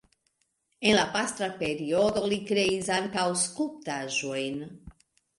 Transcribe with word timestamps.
En 0.91 0.95
la 0.99 1.01
pastra 1.17 1.49
periodo 1.59 2.23
li 2.31 2.39
kreis 2.51 2.89
ankaŭ 2.95 3.25
skulptaĵojn. 3.43 4.57